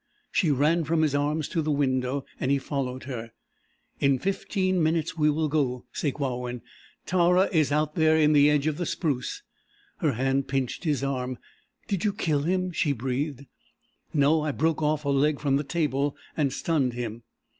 [0.31, 3.33] She ran from his arms to the window and he followed her.
[3.99, 6.63] "In fifteen minutes we will go, Sakewawin.
[7.05, 9.43] Tara is out there in the edge of the spruce."
[9.99, 11.37] Her hand pinched his arm.
[11.87, 13.45] "Did you kill him?" she breathed.
[14.11, 14.41] "No.
[14.41, 17.21] I broke off a leg from the table and stunned him."